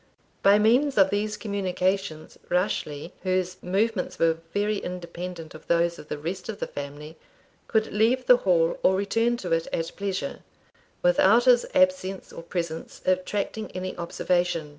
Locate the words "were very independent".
4.17-5.53